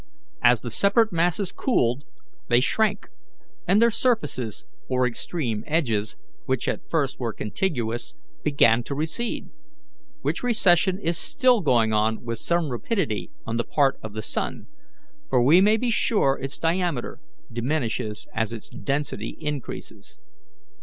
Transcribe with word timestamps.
As 0.41 0.61
the 0.61 0.71
separate 0.71 1.11
masses 1.13 1.51
cooled, 1.51 2.05
they 2.49 2.59
shrank, 2.59 3.09
and 3.67 3.79
their 3.79 3.91
surfaces 3.91 4.65
or 4.87 5.05
extreme 5.05 5.63
edges, 5.67 6.17
which 6.47 6.67
at 6.67 6.89
first 6.89 7.19
were 7.19 7.31
contiguous, 7.33 8.15
began 8.43 8.81
to 8.85 8.95
recede, 8.95 9.49
which 10.23 10.41
recession 10.41 10.97
is 10.97 11.19
still 11.19 11.61
going 11.61 11.93
on 11.93 12.23
with 12.25 12.39
some 12.39 12.71
rapidity 12.71 13.29
on 13.45 13.57
the 13.57 13.63
part 13.63 13.99
of 14.01 14.13
the 14.13 14.23
sun, 14.23 14.65
for 15.29 15.43
we 15.43 15.61
may 15.61 15.77
be 15.77 15.91
sure 15.91 16.39
its 16.41 16.57
diameter 16.57 17.19
diminishes 17.51 18.25
as 18.33 18.51
its 18.51 18.69
density 18.71 19.37
increases. 19.39 20.17